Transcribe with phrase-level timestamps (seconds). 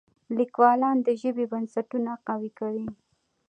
[0.37, 2.87] لیکوالان د ژبې بنسټونه قوي کوي.